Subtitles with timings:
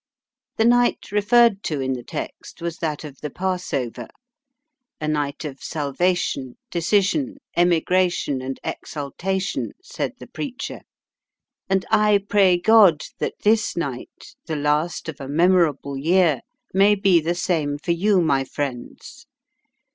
[0.57, 4.07] The night referred to in the text was that of the Passover
[4.99, 10.81] "a night of salvation, decision, emigration, and exultation," said the preacher,
[11.69, 16.41] "and I pray God that this night, the last of a memorable year,
[16.73, 19.27] may be the same for you, my friends.